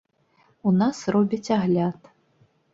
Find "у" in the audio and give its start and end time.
0.71-0.73